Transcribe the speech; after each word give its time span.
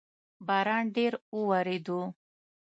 باران 0.47 0.83
ډیر 0.95 1.13
اووریدو 1.35 1.99